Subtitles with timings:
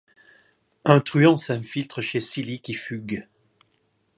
[0.83, 3.27] Un truand s'infiltre chez Silly qui fugue.